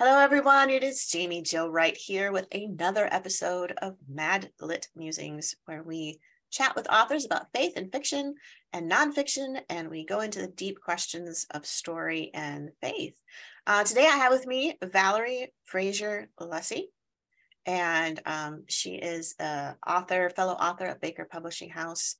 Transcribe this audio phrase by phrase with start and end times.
[0.00, 0.70] Hello, everyone.
[0.70, 6.20] It is Jaime Jo Wright here with another episode of Mad Lit Musings, where we
[6.52, 8.36] chat with authors about faith and fiction
[8.72, 13.20] and nonfiction, and we go into the deep questions of story and faith.
[13.66, 16.92] Uh, today, I have with me Valerie Fraser Luesse,
[17.66, 22.14] and um, she is a author, fellow author at Baker Publishing House,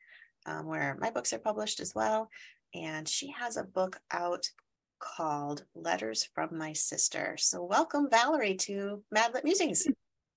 [0.46, 2.28] um, where my books are published as well.
[2.74, 4.50] And she has a book out
[4.98, 7.36] called Letters from My Sister.
[7.38, 9.86] So, welcome, Valerie, to Madlit Musings.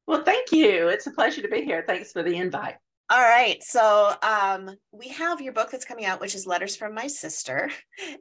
[0.08, 0.88] Well, thank you.
[0.88, 1.84] It's a pleasure to be here.
[1.88, 2.76] Thanks for the invite.
[3.10, 3.62] All right.
[3.64, 7.70] So, um, we have your book that's coming out, which is Letters from My Sister.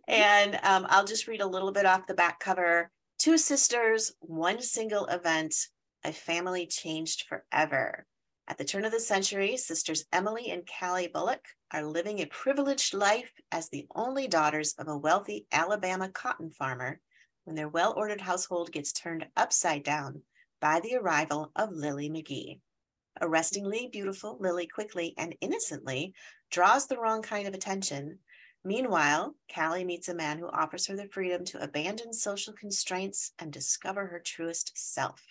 [0.08, 4.62] And um, I'll just read a little bit off the back cover Two sisters, one
[4.62, 5.54] single event,
[6.04, 8.06] a family changed forever.
[8.48, 12.94] At the turn of the century, sisters Emily and Callie Bullock are living a privileged
[12.94, 17.00] life as the only daughters of a wealthy Alabama cotton farmer
[17.44, 20.22] when their well ordered household gets turned upside down
[20.60, 22.60] by the arrival of Lily McGee.
[23.20, 26.14] Arrestingly beautiful, Lily quickly and innocently
[26.50, 28.18] draws the wrong kind of attention.
[28.64, 33.52] Meanwhile, Callie meets a man who offers her the freedom to abandon social constraints and
[33.52, 35.22] discover her truest self.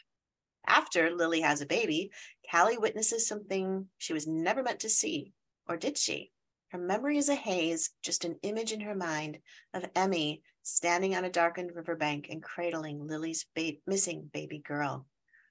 [0.66, 2.12] After Lily has a baby,
[2.50, 5.34] Callie witnesses something she was never meant to see,
[5.70, 6.32] or did she?
[6.70, 9.38] Her memory is a haze, just an image in her mind
[9.74, 15.06] of Emmy standing on a darkened riverbank and cradling Lily's ba- missing baby girl.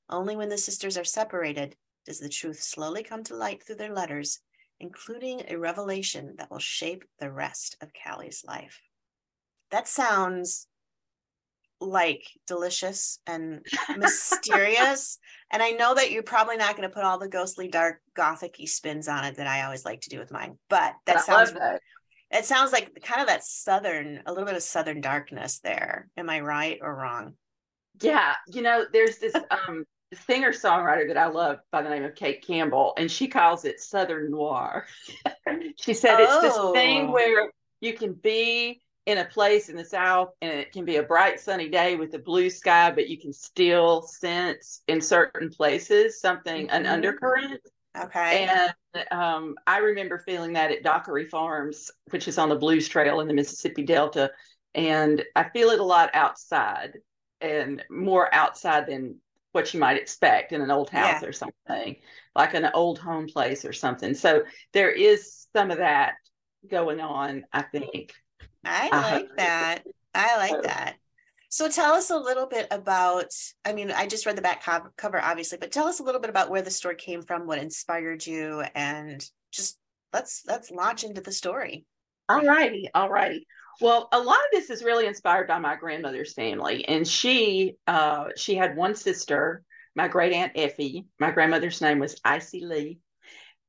[0.08, 3.94] Only when the sisters are separated does the truth slowly come to light through their
[3.94, 4.40] letters,
[4.80, 8.80] including a revelation that will shape the rest of Callie's life.
[9.70, 10.66] That sounds
[11.80, 13.64] like delicious and
[13.96, 15.18] mysterious.
[15.52, 18.68] and I know that you're probably not going to put all the ghostly, dark, gothicy
[18.68, 20.58] spins on it that I always like to do with mine.
[20.68, 21.80] But that I sounds that.
[22.30, 26.08] it sounds like kind of that southern, a little bit of southern darkness there.
[26.16, 27.34] Am I right or wrong?
[28.00, 29.84] Yeah, you know, there's this um
[30.26, 33.80] singer songwriter that I love by the name of Kate Campbell, and she calls it
[33.80, 34.86] Southern Noir.
[35.76, 36.22] she said oh.
[36.22, 37.12] it's this thing oh.
[37.12, 37.50] where
[37.80, 41.40] you can be in a place in the south and it can be a bright
[41.40, 46.66] sunny day with a blue sky but you can still sense in certain places something
[46.66, 46.76] mm-hmm.
[46.76, 47.58] an undercurrent
[47.98, 52.86] okay and um, i remember feeling that at dockery farms which is on the blues
[52.86, 54.30] trail in the mississippi delta
[54.74, 56.92] and i feel it a lot outside
[57.40, 59.16] and more outside than
[59.52, 61.28] what you might expect in an old house yeah.
[61.28, 61.96] or something
[62.36, 64.42] like an old home place or something so
[64.74, 66.12] there is some of that
[66.70, 68.12] going on i think
[68.64, 69.14] I uh-huh.
[69.16, 69.82] like that.
[70.14, 70.96] I like that.
[71.50, 73.32] So tell us a little bit about,
[73.64, 74.62] I mean, I just read the back
[74.96, 77.58] cover, obviously, but tell us a little bit about where the story came from, what
[77.58, 79.78] inspired you, and just
[80.12, 81.86] let's let's launch into the story.
[82.28, 83.46] All righty, all righty.
[83.80, 88.26] Well, a lot of this is really inspired by my grandmother's family, and she uh,
[88.36, 89.62] she had one sister,
[89.94, 91.06] my great aunt Effie.
[91.18, 92.98] My grandmother's name was Icy Lee,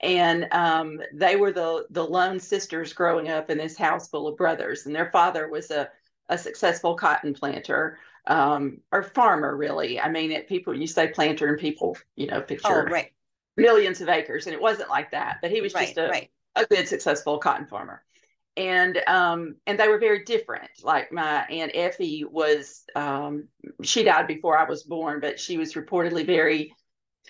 [0.02, 4.38] and um, they were the the lone sisters growing up in this house full of
[4.38, 5.90] brothers and their father was a,
[6.30, 11.48] a successful cotton planter um, or farmer really i mean it, people you say planter
[11.48, 13.12] and people you know picture oh, right.
[13.58, 16.32] millions of acres and it wasn't like that but he was right, just a, right.
[16.56, 18.04] a good successful cotton farmer
[18.58, 23.48] and um, and they were very different like my aunt effie was um,
[23.84, 26.74] she died before i was born but she was reportedly very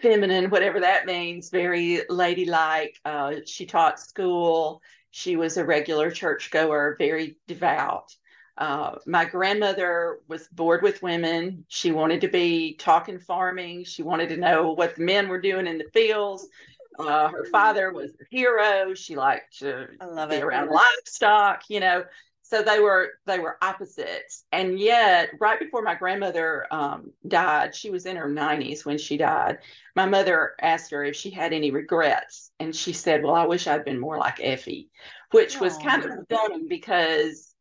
[0.02, 3.00] feminine, whatever that means, very ladylike.
[3.06, 4.82] Uh, she taught school.
[5.12, 8.16] She was a regular churchgoer, very devout.
[8.58, 11.66] Uh, my grandmother was bored with women.
[11.70, 13.86] She wanted to be talking farming.
[13.86, 16.48] She wanted to know what the men were doing in the fields.
[16.98, 18.94] Uh, her father was a hero.
[18.94, 19.88] She liked to
[20.30, 20.44] be it.
[20.44, 22.04] around livestock, you know
[22.50, 27.90] so they were they were opposites and yet right before my grandmother um, died she
[27.90, 29.60] was in her 90s when she died
[29.96, 33.68] my mother asked her if she had any regrets and she said well i wish
[33.68, 34.90] i'd been more like effie
[35.32, 35.62] which Aww.
[35.62, 37.54] was kind of dumb because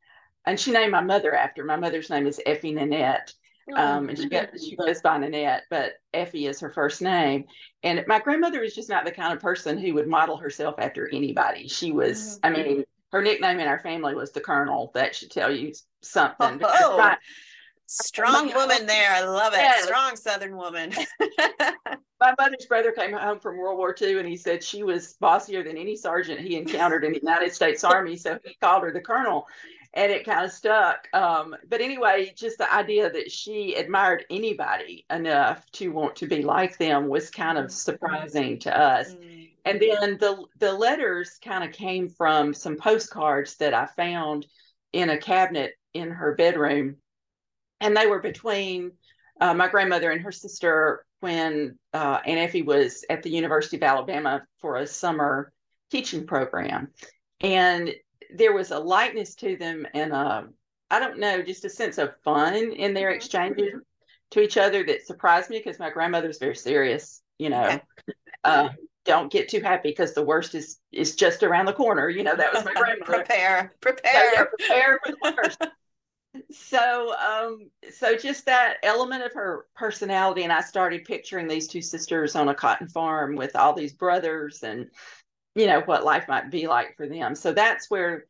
[0.47, 3.33] and she named my mother after my mother's name is effie nanette
[3.77, 7.45] um, and she, got, she goes by Nanette, but Effie is her first name.
[7.83, 11.07] And my grandmother was just not the kind of person who would model herself after
[11.13, 11.69] anybody.
[11.69, 14.91] She was, I mean, her nickname in our family was the Colonel.
[14.95, 15.73] That should tell you
[16.03, 16.61] something.
[16.63, 17.15] Oh.
[17.91, 19.11] Strong woman there.
[19.11, 19.61] I love it.
[19.61, 19.85] Yes.
[19.85, 20.93] Strong Southern woman.
[22.21, 25.63] my mother's brother came home from World War II and he said she was bossier
[25.63, 28.17] than any sergeant he encountered in the United States Army.
[28.17, 29.47] So he called her the colonel
[29.95, 31.09] and it kind of stuck.
[31.15, 36.43] Um, but anyway, just the idea that she admired anybody enough to want to be
[36.43, 39.15] like them was kind of surprising to us.
[39.15, 39.45] Mm-hmm.
[39.65, 44.47] And then the the letters kind of came from some postcards that I found
[44.93, 46.97] in a cabinet in her bedroom,
[47.81, 48.93] and they were between
[49.41, 53.83] uh, my grandmother and her sister when uh, Aunt Effie was at the University of
[53.83, 55.53] Alabama for a summer
[55.91, 56.89] teaching program.
[57.41, 57.93] And
[58.35, 60.49] there was a lightness to them and a,
[60.91, 63.17] I don't know, just a sense of fun in their mm-hmm.
[63.17, 63.75] exchanges
[64.31, 67.65] to each other that surprised me because my grandmother's very serious, you know.
[67.65, 67.83] Okay.
[68.45, 68.69] Uh,
[69.09, 72.09] don't get too happy because the worst is is just around the corner.
[72.09, 73.25] You know, that was my grandmother.
[73.25, 75.59] prepare, prepare, so, prepare for the worst
[76.53, 81.83] so um so just that element of her personality and i started picturing these two
[81.83, 84.91] sisters on a cotton farm with all these brothers and
[85.55, 88.27] you know what life might be like for them so that's where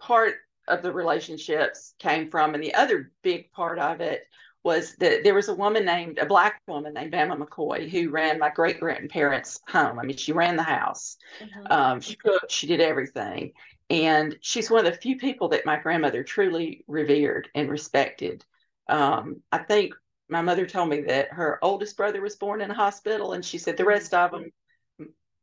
[0.00, 0.34] part
[0.68, 4.24] of the relationships came from and the other big part of it
[4.64, 8.38] was that there was a woman named a black woman named Bama McCoy who ran
[8.38, 9.98] my great grandparents' home.
[9.98, 11.70] I mean, she ran the house, mm-hmm.
[11.70, 13.52] um, she cooked, she did everything,
[13.90, 18.44] and she's one of the few people that my grandmother truly revered and respected.
[18.88, 19.94] Um, I think
[20.28, 23.58] my mother told me that her oldest brother was born in a hospital, and she
[23.58, 24.50] said the rest of them,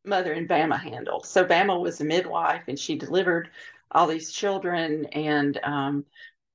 [0.04, 1.28] mother and Bama handled.
[1.28, 3.52] So Bama was a midwife, and she delivered
[3.92, 5.06] all these children.
[5.06, 6.06] And um,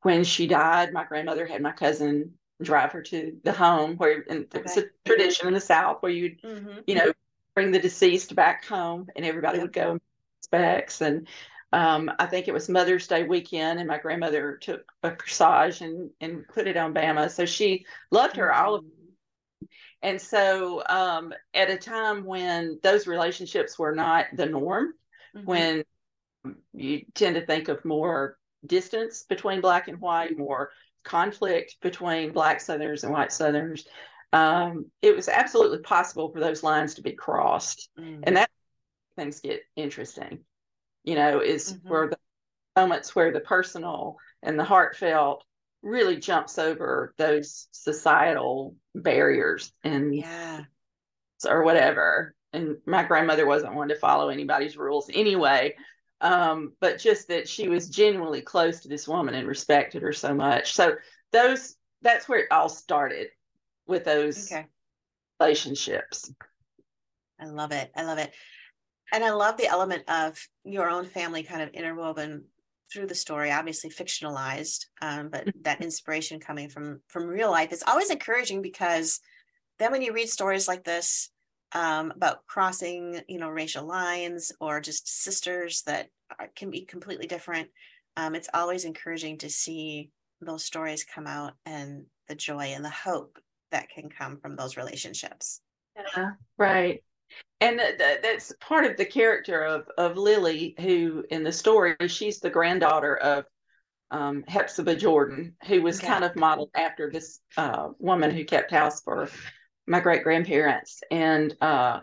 [0.02, 4.46] when she died, my grandmother had my cousin drive her to the home where and
[4.54, 4.60] okay.
[4.60, 6.78] it's a tradition in the South where you, mm-hmm.
[6.86, 7.12] you know,
[7.54, 9.64] bring the deceased back home, and everybody yep.
[9.64, 10.00] would go and
[10.42, 11.26] specs and
[11.72, 16.10] um, I think it was Mother's Day weekend, and my grandmother took a corsage and
[16.20, 17.30] and put it on Bama.
[17.30, 18.84] So she loved her all of.
[18.84, 19.66] Mm-hmm.
[20.02, 24.94] And so, um, at a time when those relationships were not the norm,
[25.34, 25.46] mm-hmm.
[25.46, 25.84] when
[26.72, 30.70] you tend to think of more distance between black and white, more
[31.06, 33.86] conflict between black Southerners and white Southerners,
[34.32, 38.22] um, it was absolutely possible for those lines to be crossed, mm-hmm.
[38.24, 38.50] and that
[39.16, 40.40] things get interesting.
[41.04, 41.88] You know, is mm-hmm.
[41.88, 42.18] where the
[42.76, 45.44] moments where the personal and the heartfelt
[45.82, 50.62] really jumps over those societal barriers and yeah.
[51.48, 52.34] or whatever.
[52.52, 55.74] And my grandmother wasn't one to follow anybody's rules anyway
[56.20, 60.34] um, but just that she was genuinely close to this woman and respected her so
[60.34, 60.94] much so
[61.32, 63.28] those that's where it all started
[63.86, 64.66] with those okay.
[65.40, 66.32] relationships
[67.40, 68.32] i love it i love it
[69.12, 72.44] and I love the element of your own family kind of interwoven
[72.92, 75.62] through the story, obviously fictionalized, um, but mm-hmm.
[75.62, 79.20] that inspiration coming from from real life is always encouraging because
[79.78, 81.30] then when you read stories like this
[81.72, 86.08] um, about crossing, you know, racial lines or just sisters that
[86.38, 87.68] are, can be completely different,
[88.16, 90.10] um, it's always encouraging to see
[90.40, 93.38] those stories come out and the joy and the hope
[93.70, 95.60] that can come from those relationships.
[95.96, 97.02] Yeah, right.
[97.60, 102.50] And that's part of the character of of Lily, who in the story she's the
[102.50, 103.44] granddaughter of
[104.10, 109.02] um, Hepzibah Jordan, who was kind of modeled after this uh, woman who kept house
[109.02, 109.28] for
[109.86, 112.00] my great grandparents, and uh,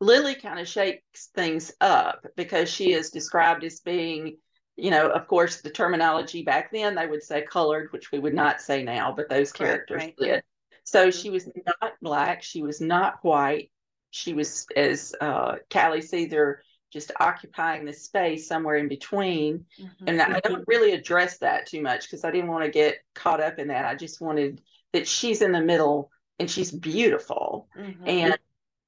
[0.00, 4.36] Lily kind of shakes things up because she is described as being,
[4.76, 8.34] you know, of course, the terminology back then they would say colored, which we would
[8.34, 10.28] not say now, but those characters right, right.
[10.28, 10.42] did.
[10.84, 11.48] So she was
[11.80, 13.70] not black, she was not white,
[14.10, 16.62] she was as uh, Callie Caesar
[16.92, 19.64] just occupying the space somewhere in between.
[19.80, 20.08] Mm-hmm.
[20.08, 23.40] And I don't really address that too much because I didn't want to get caught
[23.40, 23.86] up in that.
[23.86, 24.60] I just wanted
[24.92, 27.68] that she's in the middle and she's beautiful.
[27.76, 28.08] Mm-hmm.
[28.08, 28.38] And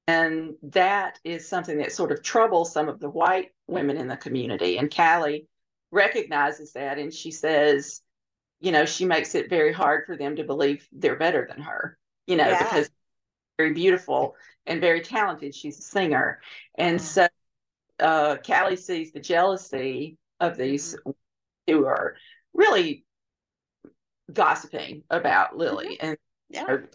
[0.07, 4.17] and that is something that sort of troubles some of the white women in the
[4.17, 4.77] community.
[4.77, 5.47] And Callie
[5.91, 8.01] recognizes that and she says,
[8.59, 11.97] you know, she makes it very hard for them to believe they're better than her,
[12.27, 12.61] you know, yeah.
[12.61, 12.89] because
[13.57, 14.35] very beautiful
[14.65, 15.55] and very talented.
[15.55, 16.39] She's a singer.
[16.75, 17.27] And so
[17.99, 21.11] uh, Callie sees the jealousy of these mm-hmm.
[21.67, 22.15] who are
[22.53, 23.05] really
[24.31, 26.07] gossiping about Lily mm-hmm.
[26.07, 26.17] and
[26.49, 26.65] yeah.
[26.67, 26.89] her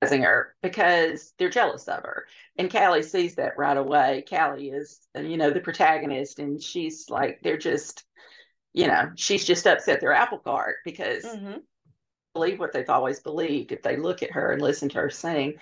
[0.00, 2.26] because they're jealous of her.
[2.56, 4.24] And Callie sees that right away.
[4.28, 8.04] Callie is, you know, the protagonist, and she's like, they're just,
[8.72, 11.58] you know, she's just upset their apple cart because mm-hmm.
[12.34, 15.54] believe what they've always believed if they look at her and listen to her sing.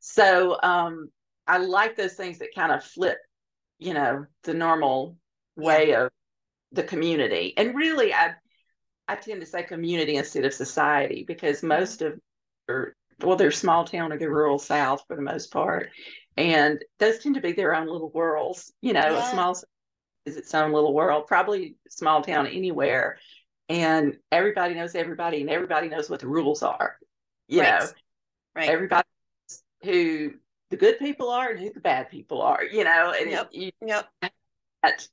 [0.00, 1.10] So um,
[1.46, 3.18] I like those things that kind of flip,
[3.78, 5.16] you know, the normal
[5.56, 6.10] way of
[6.72, 7.54] the community.
[7.56, 8.34] And really, I
[9.08, 12.20] I tend to say community instead of society because most of,
[13.22, 15.90] well, they're small town or the rural South for the most part,
[16.36, 18.72] and those tend to be their own little worlds.
[18.80, 19.28] You know, yeah.
[19.28, 19.56] a small
[20.24, 23.18] is its own little world, probably small town anywhere,
[23.68, 26.96] and everybody knows everybody, and everybody knows what the rules are.
[27.48, 27.80] You right.
[27.80, 27.86] know,
[28.54, 28.68] right?
[28.68, 29.08] Everybody
[29.82, 30.32] who
[30.70, 32.62] the good people are and who the bad people are.
[32.62, 33.48] You know, and yep.
[33.52, 34.08] you, yep.
[34.82, 35.08] That,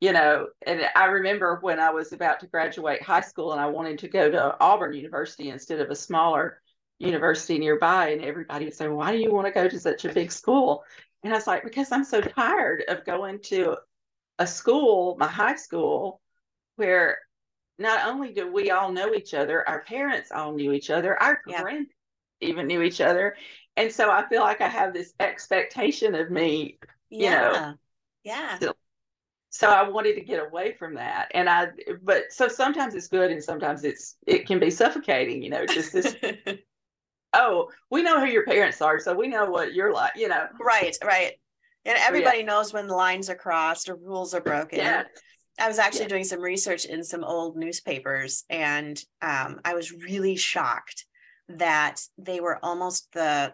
[0.00, 3.66] you know, and I remember when I was about to graduate high school and I
[3.66, 6.60] wanted to go to Auburn University instead of a smaller
[6.98, 10.12] university nearby, and everybody would say, "Why do you want to go to such a
[10.12, 10.84] big school?"
[11.22, 13.76] And I was like, "Because I'm so tired of going to
[14.38, 16.20] a school, my high school,
[16.76, 17.18] where
[17.78, 21.40] not only do we all know each other, our parents all knew each other, our
[21.46, 21.62] yeah.
[21.62, 21.94] grandparents
[22.40, 23.36] even knew each other,
[23.76, 26.78] and so I feel like I have this expectation of me,
[27.10, 27.48] yeah.
[27.48, 27.74] you know,
[28.24, 28.58] yeah."
[29.54, 31.30] so I wanted to get away from that.
[31.32, 31.68] And I,
[32.02, 35.92] but so sometimes it's good and sometimes it's, it can be suffocating, you know, just
[35.92, 36.16] this,
[37.34, 38.98] oh, we know who your parents are.
[38.98, 40.46] So we know what you're like, you know.
[40.60, 41.32] Right, right.
[41.84, 42.46] And everybody yeah.
[42.46, 44.78] knows when the lines are crossed or rules are broken.
[44.78, 45.04] Yeah.
[45.60, 46.08] I was actually yeah.
[46.08, 51.04] doing some research in some old newspapers and um, I was really shocked
[51.48, 53.52] that they were almost the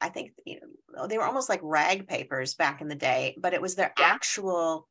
[0.00, 0.58] i think you
[0.92, 3.92] know, they were almost like rag papers back in the day but it was their
[3.96, 4.06] yeah.
[4.06, 4.88] actual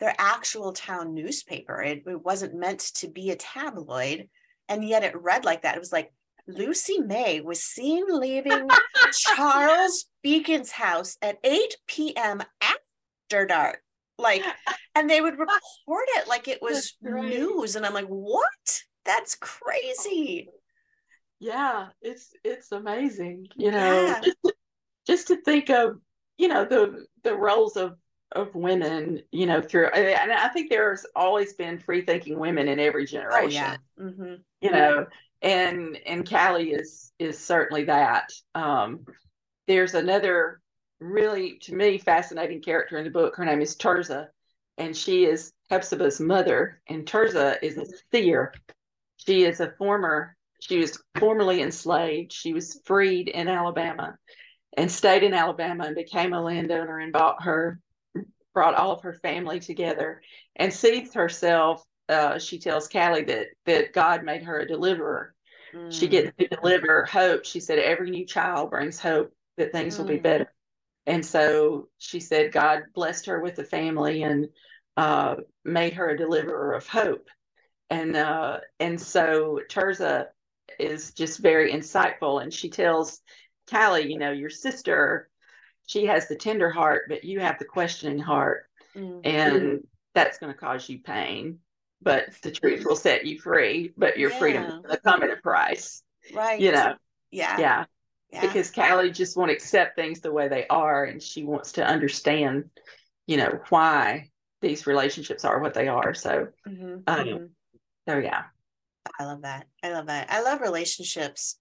[0.00, 1.82] their actual town newspaper.
[1.82, 4.28] It, it wasn't meant to be a tabloid.
[4.68, 5.76] And yet it read like that.
[5.76, 6.12] It was like
[6.46, 8.68] Lucy May was seen leaving
[9.12, 12.42] Charles Beacon's house at 8 p.m.
[12.60, 13.80] after dark.
[14.18, 14.44] Like,
[14.94, 17.76] and they would report it like it was news.
[17.76, 18.82] And I'm like, what?
[19.04, 20.48] That's crazy.
[21.40, 24.20] Yeah, it's it's amazing, you know, yeah.
[24.22, 24.54] just, to,
[25.06, 25.98] just to think of,
[26.38, 27.98] you know, the the roles of
[28.32, 32.80] of women, you know, through, and I think there's always been free thinking women in
[32.80, 33.44] every generation.
[33.44, 33.76] Oh, yeah.
[34.00, 34.34] Mm-hmm.
[34.60, 35.06] You know,
[35.44, 38.32] and and Callie is is certainly that.
[38.54, 39.06] Um,
[39.68, 40.60] there's another
[41.00, 43.36] really, to me, fascinating character in the book.
[43.36, 44.28] Her name is Tirzah,
[44.78, 46.80] and she is Hepzibah's mother.
[46.88, 48.54] And Tirzah is a seer.
[49.16, 50.36] She is a former.
[50.60, 52.32] She was formerly enslaved.
[52.32, 54.16] She was freed in Alabama
[54.76, 57.80] and stayed in Alabama and became a landowner and bought her
[58.54, 60.22] brought all of her family together
[60.56, 61.84] and sees herself.
[62.08, 65.33] Uh, she tells Callie that that God made her a deliverer.
[65.74, 65.92] Mm.
[65.92, 67.44] She gets to deliver hope.
[67.44, 69.98] She said every new child brings hope that things mm.
[69.98, 70.22] will be mm.
[70.22, 70.52] better.
[71.06, 74.48] And so she said God blessed her with a family and
[74.96, 77.28] uh, made her a deliverer of hope.
[77.90, 80.26] And uh, and so Tirzah
[80.78, 83.20] is just very insightful, and she tells
[83.70, 85.28] Callie, you know, your sister
[85.86, 88.64] she has the tender heart, but you have the questioning heart.
[88.96, 89.20] Mm-hmm.
[89.24, 91.58] And that's going to cause you pain.
[92.04, 94.38] But the truth will set you free, but your yeah.
[94.38, 96.02] freedom to come at a price.
[96.32, 96.60] Right.
[96.60, 96.94] You know?
[97.30, 97.58] Yeah.
[97.58, 97.84] Yeah.
[98.30, 98.40] yeah.
[98.42, 101.04] Because Callie just won't accept things the way they are.
[101.04, 102.70] And she wants to understand,
[103.26, 104.30] you know, why
[104.60, 106.14] these relationships are what they are.
[106.14, 106.98] So, mm-hmm.
[107.06, 107.44] Um, mm-hmm.
[108.08, 108.44] so yeah.
[109.18, 109.66] I love that.
[109.82, 110.28] I love that.
[110.30, 111.58] I love relationships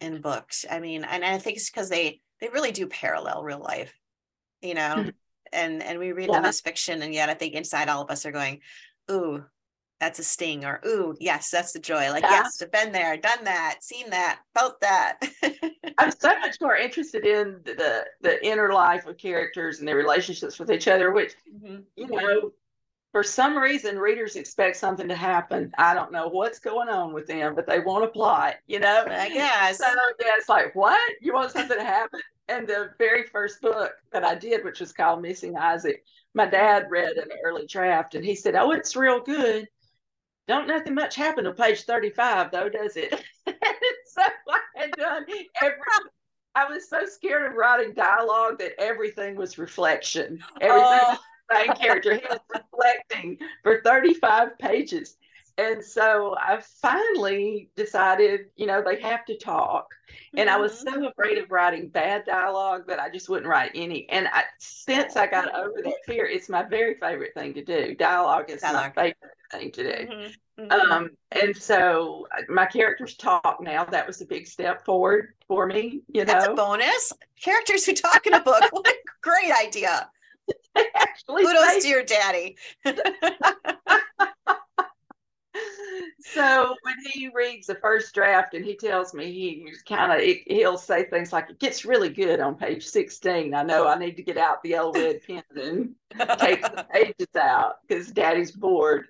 [0.00, 0.64] in books.
[0.70, 3.92] I mean, and I think it's because they they really do parallel real life,
[4.62, 4.94] you know.
[4.96, 5.08] Mm-hmm.
[5.52, 6.36] And and we read yeah.
[6.36, 8.60] them as fiction, and yet I think inside all of us are going,
[9.10, 9.44] "Ooh,
[10.00, 12.42] that's a sting," or "Ooh, yes, that's the joy." Like, yeah.
[12.42, 15.20] yes, I've been there, done that, seen that, felt that.
[15.98, 20.58] I'm so much more interested in the, the, inner life of characters and their relationships
[20.58, 21.78] with each other, which mm-hmm.
[21.96, 22.52] you know
[23.16, 25.72] for some reason readers expect something to happen.
[25.78, 29.06] I don't know what's going on with them, but they want a plot, you know?
[29.08, 29.78] I guess.
[29.78, 29.86] So
[30.20, 31.00] yeah, it's like, what?
[31.22, 32.20] You want something to happen?
[32.48, 36.88] And the very first book that I did, which was called Missing Isaac, my dad
[36.90, 39.66] read an early draft and he said, Oh, it's real good.
[40.48, 43.12] Don't nothing much happen to page 35 though, does it?
[43.46, 45.24] so I had done
[45.62, 45.78] every
[46.54, 50.42] I was so scared of writing dialogue that everything was reflection.
[50.60, 51.18] Everything oh
[51.52, 52.14] main character.
[52.14, 55.16] He was reflecting for 35 pages.
[55.58, 59.94] And so I finally decided, you know, they have to talk.
[60.36, 60.56] And mm-hmm.
[60.56, 61.02] I was mm-hmm.
[61.02, 64.06] so afraid of writing bad dialogue that I just wouldn't write any.
[64.10, 67.94] And I, since I got over that fear, it's my very favorite thing to do.
[67.94, 68.92] Dialogue is dialogue.
[68.96, 70.12] my favorite thing to do.
[70.12, 70.62] Mm-hmm.
[70.62, 70.92] Mm-hmm.
[70.92, 73.84] Um, and so my characters talk now.
[73.84, 76.00] That was a big step forward for me.
[76.08, 77.12] You know, that's a bonus.
[77.42, 78.64] Characters who talk in a book.
[78.70, 80.10] what a great idea.
[80.94, 82.56] Actually, Kudos to your daddy.
[86.20, 90.78] so when he reads the first draft and he tells me he kind of he'll
[90.78, 94.22] say things like it gets really good on page 16 i know i need to
[94.22, 95.94] get out the yellow red pen and
[96.38, 99.06] take the pages out because daddy's bored.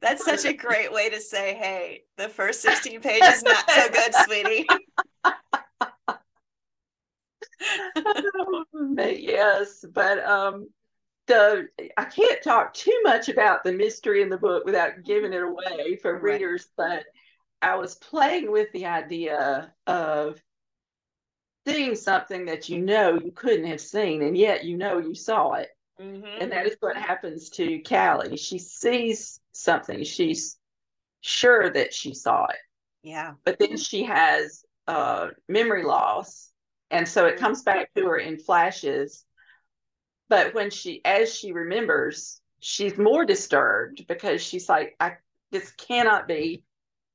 [0.00, 4.14] That's such a great way to say hey the first 16 pages not so good
[4.14, 4.66] sweetie.
[8.96, 10.68] Yes but um
[11.26, 15.42] the I can't talk too much about the mystery in the book without giving it
[15.42, 16.22] away for right.
[16.22, 17.04] readers, but
[17.62, 20.40] I was playing with the idea of
[21.66, 25.54] seeing something that you know you couldn't have seen, and yet you know you saw
[25.54, 25.70] it.
[26.00, 26.42] Mm-hmm.
[26.42, 28.36] And that is what happens to Callie.
[28.36, 30.04] She sees something.
[30.04, 30.58] She's
[31.22, 32.58] sure that she saw it.
[33.02, 33.32] Yeah.
[33.44, 36.50] But then she has uh, memory loss.
[36.90, 37.44] And so it mm-hmm.
[37.44, 39.24] comes back to her in flashes
[40.28, 45.16] but when she as she remembers she's more disturbed because she's like i
[45.50, 46.64] this cannot be.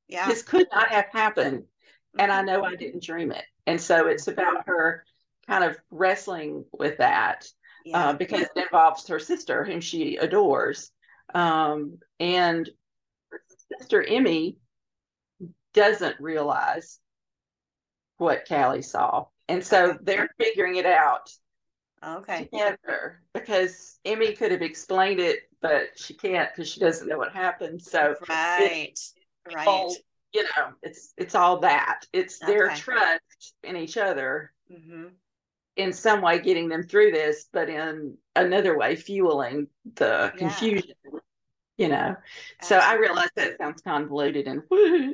[0.07, 0.27] Yeah.
[0.27, 1.63] This could not have happened.
[2.19, 2.47] And i mm-hmm.
[2.47, 3.45] know i didn't dream it.
[3.67, 5.05] And so it's about her
[5.47, 7.47] kind of wrestling with that
[7.85, 8.09] yeah.
[8.09, 10.91] uh, because it involves her sister whom she adores.
[11.33, 12.69] Um, and
[13.79, 14.57] sister emmy
[15.73, 16.99] doesn't realize
[18.17, 19.25] what callie saw.
[19.47, 21.31] And so they're figuring it out
[22.03, 22.45] Okay.
[22.45, 27.31] Together because Emmy could have explained it, but she can't because she doesn't know what
[27.31, 27.81] happened.
[27.81, 28.97] So right,
[29.53, 29.67] right.
[29.67, 29.95] All,
[30.33, 32.05] you know, it's it's all that.
[32.11, 32.51] It's okay.
[32.51, 34.51] their trust in each other.
[34.71, 35.07] Mm-hmm.
[35.77, 40.37] In some way, getting them through this, but in another way, fueling the yeah.
[40.37, 40.95] confusion.
[41.77, 42.15] You know,
[42.59, 42.63] Absolutely.
[42.63, 44.61] so I realize that sounds convoluted and,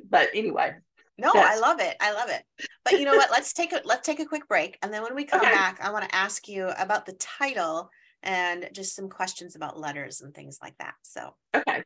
[0.10, 0.75] but anyway,
[1.17, 1.95] no, I love it.
[2.00, 2.43] I love it.
[2.83, 3.31] But you know what?
[3.31, 5.51] let's take a let's take a quick break, and then when we come okay.
[5.51, 7.89] back, I want to ask you about the title
[8.24, 10.95] and just some questions about letters and things like that.
[11.03, 11.83] So okay.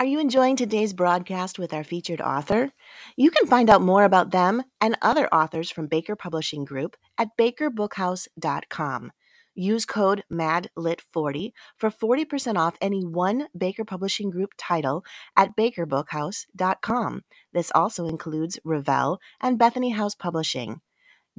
[0.00, 2.72] Are you enjoying today's broadcast with our featured author?
[3.18, 7.36] You can find out more about them and other authors from Baker Publishing Group at
[7.38, 9.12] bakerbookhouse.com.
[9.60, 15.04] Use code MADLIT40 for 40% off any one Baker Publishing Group title
[15.36, 17.24] at bakerbookhouse.com.
[17.52, 20.80] This also includes Revell and Bethany House Publishing.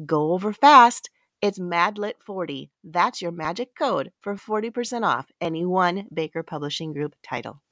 [0.06, 1.10] Go over fast.
[1.42, 2.70] It's MADLIT40.
[2.84, 7.64] That's your magic code for 40% off any one Baker Publishing Group title.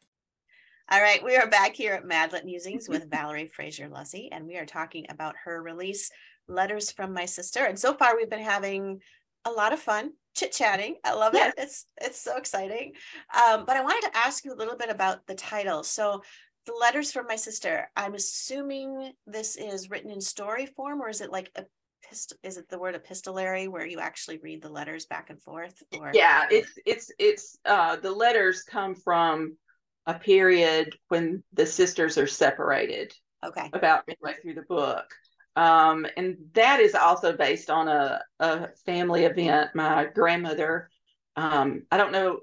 [0.90, 4.58] All right, we are back here at Madlit Musings with Valerie Fraser Luesse, and we
[4.58, 6.10] are talking about her release,
[6.48, 7.66] Letters from My Sister.
[7.66, 9.02] And so far, we've been having
[9.46, 10.96] a lot of fun chit chatting.
[11.04, 11.54] I love it.
[11.58, 12.94] It's it's so exciting.
[13.34, 15.84] Um, but I wanted to ask you a little bit about the title.
[15.84, 16.22] So,
[16.65, 17.89] the letters from my sister.
[17.96, 21.63] I'm assuming this is written in story form, or is it like a
[22.44, 25.82] is it the word epistolary where you actually read the letters back and forth?
[26.00, 29.58] Or yeah, it's it's it's uh, the letters come from
[30.06, 33.13] a period when the sisters are separated.
[33.46, 33.70] Okay.
[33.74, 35.06] About midway through the book.
[35.60, 39.72] Um, and that is also based on a, a family event.
[39.76, 40.89] My grandmother,
[41.36, 42.39] um, I don't know,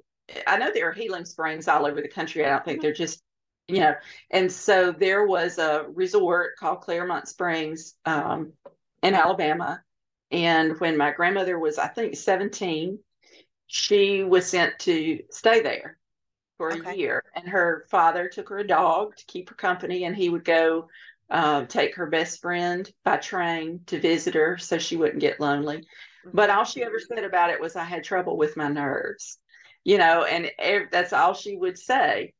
[0.47, 2.45] I know there are healing springs all over the country.
[2.45, 3.23] I don't think they're just,
[3.69, 3.95] you know,
[4.31, 8.53] and so there was a resort called Claremont Springs um,
[9.03, 9.83] in Alabama.
[10.31, 12.99] And when my grandmother was, I think, 17,
[13.67, 15.97] she was sent to stay there
[16.59, 16.91] for okay.
[16.91, 17.23] a year.
[17.35, 20.89] And her father took her a dog to keep her company, and he would go
[21.31, 25.87] uh, take her best friend by train to visit her so she wouldn't get lonely.
[26.33, 29.39] But all she ever said about it was, I had trouble with my nerves,
[29.85, 30.51] you know, and
[30.91, 32.33] that's all she would say.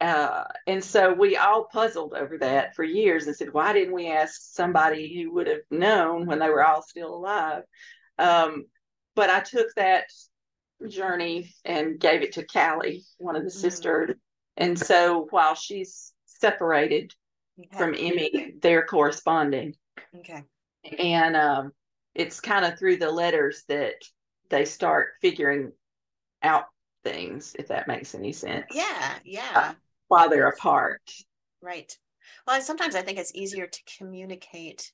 [0.00, 4.08] Uh, and so we all puzzled over that for years and said, why didn't we
[4.08, 7.62] ask somebody who would have known when they were all still alive?
[8.18, 8.64] Um,
[9.14, 10.04] but I took that
[10.88, 13.58] journey and gave it to Callie, one of the mm-hmm.
[13.58, 14.16] sisters.
[14.56, 17.12] And so while she's separated
[17.60, 17.78] okay.
[17.78, 19.74] from Emmy, they're corresponding.
[20.18, 20.42] Okay.
[20.98, 21.72] And um,
[22.14, 23.94] it's kind of through the letters that
[24.48, 25.72] they start figuring
[26.42, 26.64] out
[27.04, 28.66] things, if that makes any sense.
[28.72, 29.52] Yeah, yeah.
[29.54, 29.72] Uh,
[30.08, 31.02] while they're apart.
[31.62, 31.96] Right.
[32.46, 34.92] Well, sometimes I think it's easier to communicate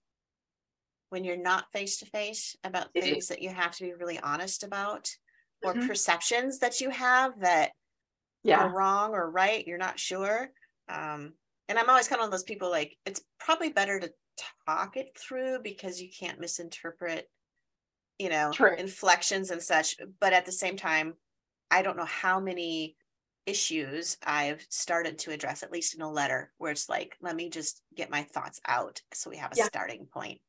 [1.11, 4.65] when you're not face to face about things that you have to be really honest
[4.65, 5.09] about
[5.63, 5.87] or mm-hmm.
[5.87, 7.71] perceptions that you have that
[8.43, 8.59] yeah.
[8.59, 9.67] are wrong or right.
[9.67, 10.51] You're not sure.
[10.89, 11.35] Um,
[11.69, 14.13] and I'm always kind of one of those people like it's probably better to
[14.67, 17.29] talk it through because you can't misinterpret,
[18.19, 18.75] you know, True.
[18.75, 19.97] inflections and such.
[20.21, 21.15] But at the same time,
[21.71, 22.97] I don't know how many
[23.47, 27.49] issues I've started to address, at least in a letter, where it's like, let me
[27.49, 29.65] just get my thoughts out so we have a yeah.
[29.65, 30.41] starting point.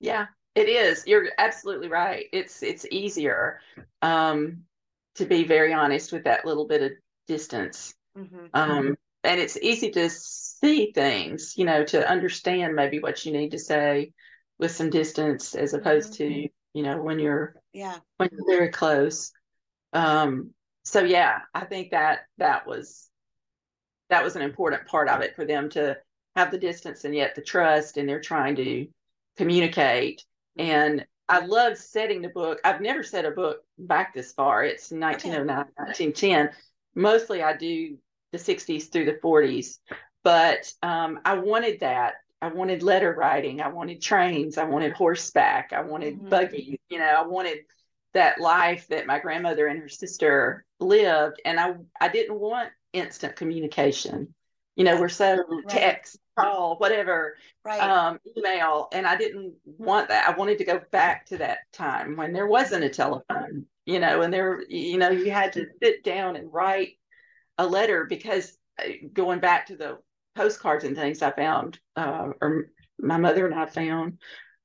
[0.00, 1.06] Yeah, it is.
[1.06, 2.26] You're absolutely right.
[2.32, 3.60] It's it's easier
[4.02, 4.64] um
[5.16, 6.92] to be very honest with that little bit of
[7.26, 7.94] distance.
[8.16, 8.50] Mhm.
[8.54, 13.50] Um, and it's easy to see things, you know, to understand maybe what you need
[13.50, 14.12] to say
[14.58, 17.98] with some distance as opposed to, you know, when you're Yeah.
[18.16, 19.32] when you're very close.
[19.92, 20.54] Um,
[20.84, 23.08] so yeah, I think that that was
[24.08, 25.96] that was an important part of it for them to
[26.36, 28.86] have the distance and yet the trust and they're trying to
[29.36, 30.24] communicate.
[30.56, 32.60] And I love setting the book.
[32.64, 34.64] I've never set a book back this far.
[34.64, 36.50] It's 1909, 1910.
[36.94, 37.98] Mostly I do
[38.32, 39.80] the 60s through the 40s,
[40.22, 42.14] but um, I wanted that.
[42.42, 43.60] I wanted letter writing.
[43.60, 44.56] I wanted trains.
[44.58, 45.72] I wanted horseback.
[45.72, 46.28] I wanted Mhm.
[46.30, 46.80] buggy.
[46.88, 47.58] You know, I wanted
[48.14, 51.40] that life that my grandmother and her sister lived.
[51.44, 54.34] And I, I didn't want instant communication.
[54.76, 55.68] You know, we're so Right.
[55.68, 57.80] text, call, whatever Right.
[57.80, 60.28] um, email, and I didn't want that.
[60.28, 64.22] I wanted to go back to that time when there wasn't a telephone, you know,
[64.22, 66.98] and there, you know, you had to sit down and write
[67.60, 69.98] a letter because uh, going back to the
[70.34, 72.66] postcards and things I found, uh, or
[72.98, 74.18] my mother and I found,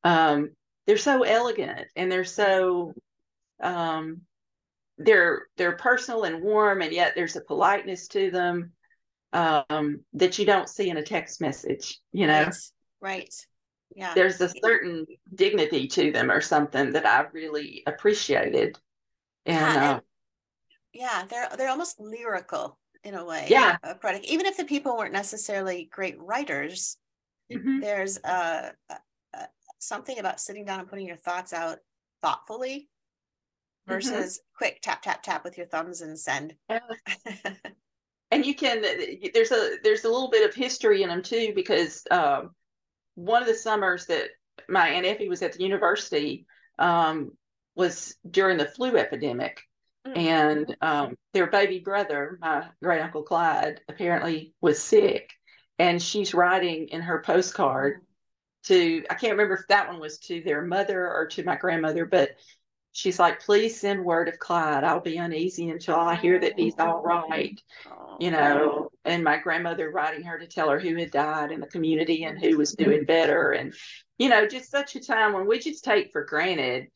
[0.04, 0.52] um,
[0.88, 2.94] they're so elegant and they're so,
[3.62, 4.22] um,
[4.98, 8.72] they're they're personal and warm, and yet there's a politeness to them
[9.34, 12.00] um, that you don't see in a text message.
[12.14, 12.56] You know, Right.
[13.02, 13.36] Right.
[13.96, 14.14] Yeah.
[14.16, 18.78] there's a certain dignity to them or something that I really appreciated.
[19.46, 20.00] And, Yeah, uh,
[20.94, 23.48] yeah, they're they're almost lyrical in a way.
[23.50, 23.78] Yeah.
[23.84, 24.26] uh, poetic.
[24.26, 26.98] Even if the people weren't necessarily great writers,
[27.52, 28.96] mhm, there's uh, uh,
[29.34, 29.46] uh,
[29.80, 31.78] something about sitting down and putting your thoughts out
[32.22, 32.90] thoughtfully
[33.88, 33.94] mhm.
[33.94, 36.56] versus quick tap tap tap with your thumbs and send.
[36.70, 36.80] Yeah.
[38.32, 38.84] and you can
[39.34, 42.56] there's a there's a little bit of history in them too because um,
[43.14, 44.30] one of the summers that
[44.68, 46.48] my aunt Effie was at the university
[46.80, 47.32] um,
[47.76, 49.62] was during the flu epidemic
[50.06, 50.18] Mm.
[50.18, 55.32] and um, their baby brother my great uncle clyde apparently was sick
[55.80, 58.02] and she's writing in her postcard
[58.66, 62.06] to i can't remember if that one was to their mother or to my grandmother
[62.06, 62.32] but
[62.92, 64.84] she's like please send word of clyde.
[64.84, 67.60] I'll be uneasy until i hear that he's all right
[68.16, 71.60] Oh, you know, and my grandmother writing her to tell her who had died in
[71.60, 73.52] the community and who was doing better.
[73.52, 73.74] And,
[74.18, 76.88] you know, just such a time when we just take for granted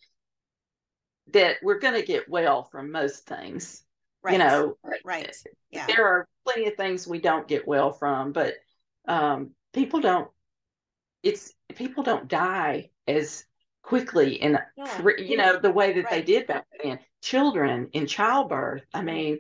[1.34, 3.84] that we're going to get well from most things.
[4.24, 4.34] right.
[4.34, 5.36] You know, right.
[5.72, 5.86] Yeah.
[5.88, 8.56] there are plenty of things we don't get well from, but
[9.08, 10.30] um, people don't,
[11.24, 13.44] it's people don't die as
[13.82, 14.60] quickly and
[15.02, 19.40] fr- you know the way that they did back then children in childbirth i mean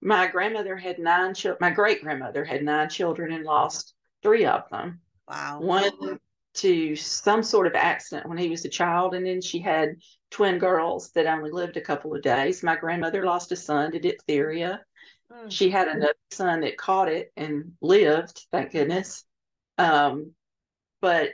[0.00, 4.68] my grandmother had nine children my great grandmother had nine children and lost three of
[4.70, 5.60] them Wow.
[5.60, 6.18] one
[6.54, 9.94] to some sort of accident when he was a child and then she had
[10.30, 13.98] twin girls that only lived a couple of days my grandmother lost a son to
[13.98, 14.80] diphtheria
[15.32, 15.48] Mm.
[15.48, 19.24] she had another son that caught it and lived thank goodness
[19.78, 20.32] um,
[21.00, 21.28] but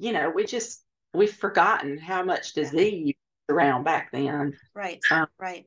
[0.00, 0.82] you know we just
[1.14, 3.14] we've forgotten how much disease
[3.48, 4.98] around back then Right.
[5.12, 5.66] um, right.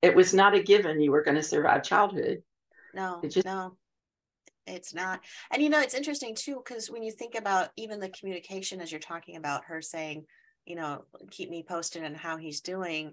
[0.00, 2.42] it was not a given you were going to survive childhood
[2.94, 3.76] No, It just- no,
[4.66, 5.20] it's not.
[5.50, 8.90] And you know, it's interesting too, because when you think about even the communication as
[8.90, 10.24] you're talking about her saying,
[10.64, 13.12] you know, keep me posted on how he's doing,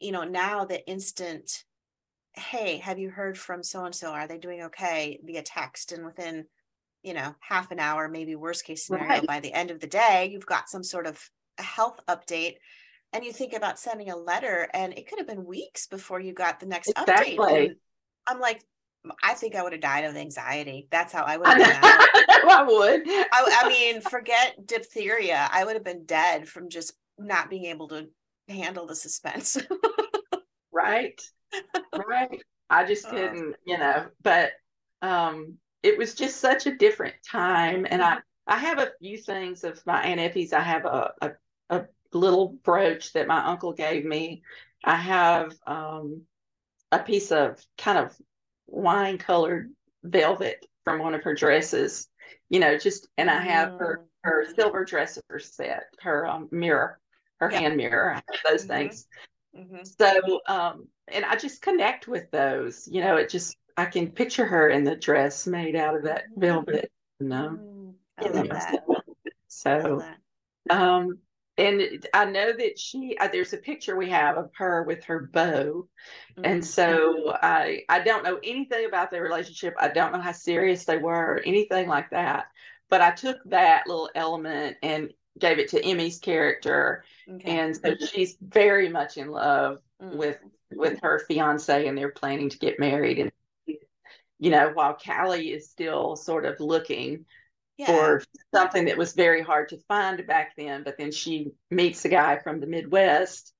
[0.00, 1.64] you know, now the instant,
[2.34, 4.10] hey, have you heard from so and so?
[4.10, 5.20] Are they doing okay?
[5.24, 6.44] Via text and within,
[7.02, 9.26] you know, half an hour, maybe worst case scenario, Right.
[9.26, 12.56] by the end of the day, you've got some sort of a health update.
[13.12, 16.34] And you think about sending a letter, and it could have been weeks before you
[16.34, 17.38] got the next update.
[17.38, 17.76] And
[18.26, 18.62] I'm like,
[19.22, 20.88] I think I would have died of anxiety.
[20.90, 22.08] That's how I would I, have out.
[22.50, 25.48] I would I, I mean, forget diphtheria.
[25.50, 28.08] I would have been dead from just not being able to
[28.48, 29.58] handle the suspense.
[30.72, 31.20] right
[32.06, 34.50] right i just couldn't you know but
[35.00, 39.64] um it was just such a different time and i i have a few things
[39.64, 41.30] of my aunt effie's i have a, a,
[41.70, 44.42] a little brooch that my uncle gave me
[44.84, 46.22] i have um
[46.92, 48.14] a piece of kind of
[48.68, 49.70] wine colored
[50.04, 52.08] velvet from one of her dresses
[52.48, 56.98] you know just and i have her her silver dresser set her um, mirror
[57.40, 57.60] her Yeah.
[57.60, 58.68] hand mirror those Mhm.
[58.68, 59.06] things
[59.54, 59.96] Mhm.
[59.98, 62.88] so, um, and I just connect with those.
[62.88, 66.24] You know, it just I can picture her in the dress made out of that
[66.36, 66.40] Mhm.
[66.40, 66.90] velvet.
[67.20, 68.82] You know, Mm, I love that.
[68.86, 69.04] I love
[69.48, 70.18] So, that.
[70.70, 71.18] um,
[71.58, 73.16] and I know that she.
[73.18, 75.88] Uh, there's a picture we have of her with her bow,
[76.42, 76.64] and Mhm.
[76.64, 79.74] so I I don't know anything about their relationship.
[79.78, 82.46] I don't know how serious they were or anything like that.
[82.88, 87.50] But I took that little element and gave it to Emmy's character, Okay.
[87.50, 90.16] and so she's very much in love Mm.
[90.16, 90.38] with
[90.70, 93.32] with her fiance and they're planning to get married and
[94.38, 97.24] you know, while Callie is still sort of looking
[97.78, 97.86] Yeah.
[97.86, 98.22] for
[98.54, 100.82] something that was very hard to find back then.
[100.82, 103.52] But then she meets a guy from the Midwest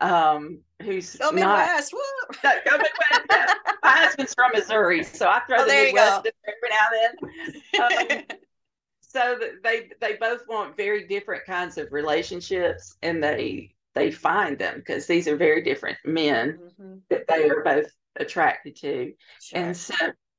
[0.00, 1.92] um, who's Go not Midwest.
[1.92, 2.00] Woo!
[2.44, 3.26] no, go Midwest.
[3.30, 3.54] yeah.
[3.82, 6.28] My husband's from Missouri, so I throw Oh, the Midwest go.
[6.28, 8.18] in there every now and then.
[8.20, 8.36] Um,
[9.00, 14.76] so they they both want very different kinds of relationships, and they they find them
[14.78, 19.58] because these are very different men Mhm, that they are both attracted to Sure.
[19.60, 19.94] and so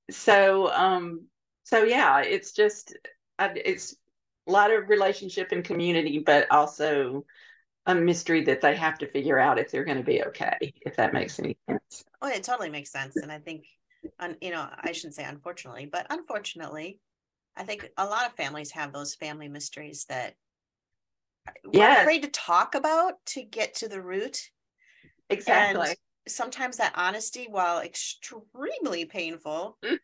[0.10, 1.26] so um
[1.63, 2.95] so yeah it's just
[3.39, 3.95] it's
[4.48, 7.26] a lot of relationship and community but also
[7.88, 10.95] a mystery that they have to figure out if they're going to be okay if
[10.98, 13.21] that makes any sense Oh, it totally makes sense.
[13.21, 13.65] And I think,
[14.19, 17.00] un, you know, I shouldn't say unfortunately, but unfortunately,
[17.56, 20.36] I think a lot of families have those family mysteries that
[21.65, 22.02] we're Yes.
[22.02, 24.50] afraid to talk about to get to the root.
[25.30, 25.95] exactly And
[26.28, 29.98] sometimes that honesty, while extremely painful, Mm.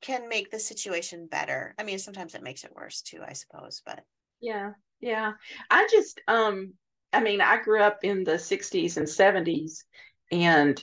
[0.00, 1.74] Can make the situation better.
[1.78, 3.82] I mean, sometimes it makes it worse too, I suppose.
[3.84, 4.04] But
[4.40, 5.32] yeah yeah
[5.70, 6.72] i just um
[7.12, 9.84] i mean i grew up in the 60s and 70s
[10.30, 10.82] and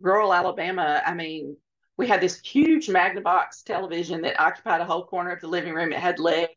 [0.00, 1.56] rural alabama i mean
[1.96, 5.92] we had this huge magnavox television that occupied a whole corner of the living room
[5.92, 6.52] it had legs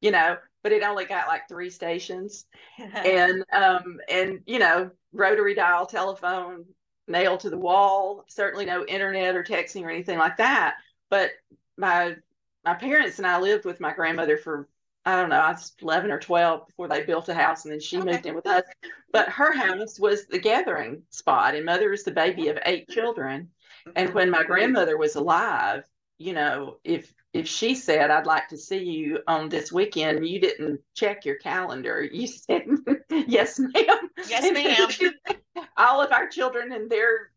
[0.00, 2.46] you know but it only got like three stations
[2.78, 6.64] and um and you know rotary dial telephone
[7.10, 10.76] nailed to the wall certainly no internet or texting or anything like that
[11.10, 11.30] but
[11.76, 12.16] my
[12.64, 14.68] my parents and i lived with my grandmother for
[15.04, 17.80] i don't know i was 11 or 12 before they built a house and then
[17.80, 18.12] she Okay.
[18.12, 18.64] moved in with us
[19.12, 23.50] but her house was the gathering spot and mother is the baby of eight children
[23.96, 25.84] and when my grandmother was alive
[26.18, 30.40] you know if if she said i'd like to see you on this weekend you
[30.40, 32.66] didn't check your calendar you said
[33.10, 34.88] yes ma'am Yes, ma'am.
[35.80, 37.30] all of our children and their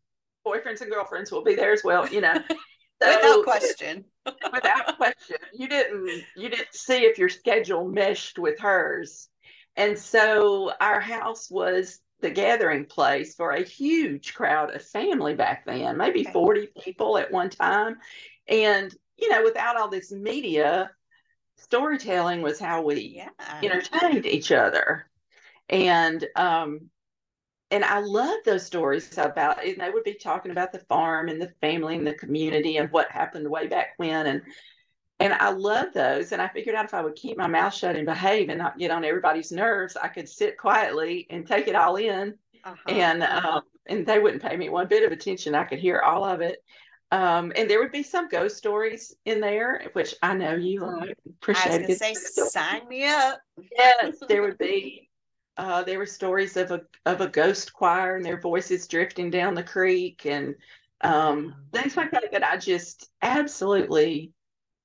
[0.46, 2.34] boyfriends and girlfriends will be there as well you know
[3.00, 4.04] without question.
[4.52, 9.28] without question you didn't you didn't see if your schedule meshed with hers
[9.76, 15.64] and so our house was the gathering place for a huge crowd of family back
[15.66, 16.32] then maybe Okay.
[16.32, 17.96] 40 people at one time
[18.48, 20.90] and you know without all this media
[21.56, 23.28] storytelling was how we Yeah.
[23.62, 25.06] entertained each other
[25.68, 26.90] and um
[27.74, 31.40] and I love those stories about and they would be talking about the farm and
[31.42, 34.42] the family and the community and what happened way back when and
[35.20, 37.96] and I love those and I figured out if I would keep my mouth shut
[37.96, 41.74] and behave and not get on everybody's nerves I could sit quietly and take it
[41.74, 42.34] all in
[42.64, 42.76] Uh-huh.
[42.88, 46.24] and um and they wouldn't pay me one bit of attention I could hear all
[46.24, 46.62] of it
[47.12, 50.92] um and there would be some ghost stories in there which I know you like
[51.00, 51.10] I was
[51.42, 51.98] appreciate it.
[51.98, 53.40] say, sign me up.
[53.76, 55.03] Yes, there would be.
[55.56, 59.54] Uh, there were stories of a of a ghost choir and their voices drifting down
[59.54, 60.56] the creek and
[61.02, 64.32] um, things like that that I just absolutely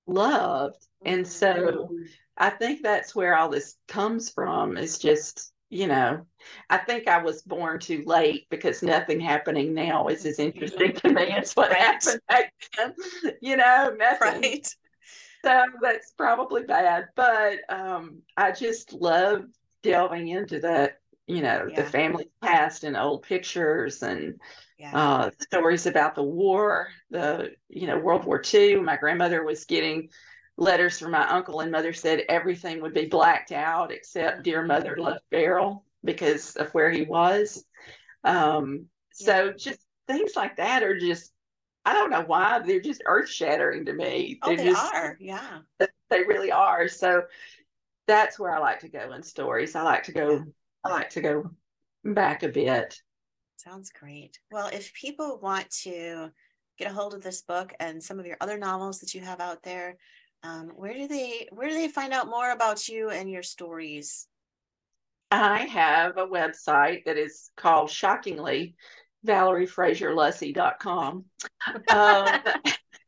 [0.07, 0.87] loved.
[1.05, 1.93] And so
[2.37, 4.77] I think that's where all this comes from.
[4.77, 6.25] Is just you know,
[6.69, 11.09] I think I was born too late because nothing happening now is as interesting to
[11.13, 11.79] me as what Right.
[11.79, 12.95] happened back then.
[13.41, 14.75] You know, nothing right.
[15.43, 19.45] so that's probably bad but um i just love
[19.83, 21.89] delving into that you know the Yeah.
[21.89, 24.39] family past and old pictures and
[24.77, 24.91] Yeah.
[24.93, 30.09] uh stories about the war the you know world war ii my grandmother was getting
[30.57, 34.97] letters from my uncle and mother said everything would be blacked out except dear mother
[34.97, 37.63] left barrel because of where he was
[38.23, 41.31] um so just things like that are just
[41.85, 45.17] i don't know why they're just earth shattering to me oh, they're they just are.
[45.19, 45.59] Yeah.
[46.09, 46.87] they really are.
[46.87, 47.23] So
[48.09, 49.75] that's where I like to go in stories.
[49.75, 50.31] I like to go.
[50.31, 50.39] Yeah.
[50.83, 51.51] I like to go
[52.03, 52.99] back a bit.
[53.57, 54.39] Sounds great.
[54.51, 56.31] Well, if people want to
[56.77, 59.39] get a hold of this book and some of your other novels that you have
[59.39, 59.97] out there,
[60.43, 64.27] um, where do they where do they find out more about you and your stories?
[65.29, 68.75] I have a website that is called shockingly
[69.25, 71.25] ValerieFraserLuesse.com.
[71.91, 72.39] Um,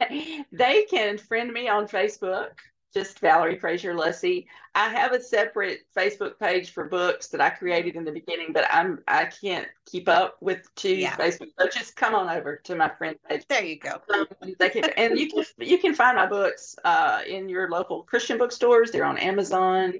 [0.51, 2.51] they can friend me on Facebook,
[2.93, 4.45] just Valerie Fraser Luesse.
[4.75, 8.65] I have a separate Facebook page for books that I created in the beginning, but
[8.69, 11.15] I'm I can't keep up with two Yeah.
[11.15, 11.49] Facebook.
[11.59, 13.43] So just come on over to my friend page.
[13.47, 14.01] There you go.
[14.13, 14.27] Um,
[14.59, 18.91] can, and you can you can find my books uh, in your local Christian bookstores.
[18.91, 19.93] They're on Amazon,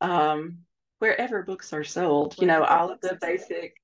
[0.00, 0.58] um,
[0.98, 2.36] wherever books are sold.
[2.38, 3.76] You know all of the basic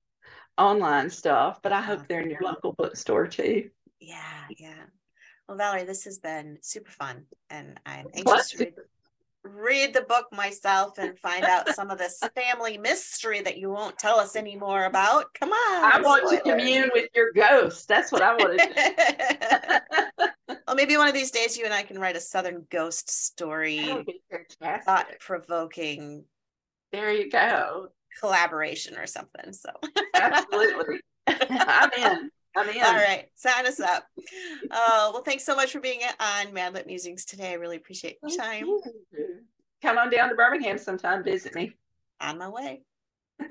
[0.58, 1.60] online stuff.
[1.62, 3.70] But I hope they're in your local bookstore too.
[4.00, 4.84] Yeah, yeah.
[5.50, 8.74] Well, Valerie, this has been super fun, and I'm anxious to read,
[9.42, 13.98] read the book myself and find out some of this family mystery that you won't
[13.98, 15.34] tell us anymore about.
[15.34, 15.92] Come on.
[15.92, 16.44] I want spoilers.
[16.44, 17.88] to commune with your ghost.
[17.88, 19.80] That's what I want to
[20.16, 20.54] do.
[20.68, 24.04] well, maybe one of these days you and I can write a Southern ghost story.
[24.84, 26.26] Thought provoking.
[26.92, 27.88] There you go.
[28.20, 29.52] Collaboration or something.
[29.52, 29.70] So
[30.14, 31.00] absolutely.
[31.26, 32.30] I'm in.
[32.56, 32.82] I'm in.
[32.82, 34.04] All right, sign us up.
[34.70, 37.50] Uh, well, thanks so much for being on Madlit Musings today.
[37.50, 38.66] I really appreciate your time.
[39.82, 41.72] Come on down to Birmingham sometime, visit me.
[42.20, 42.82] On my way.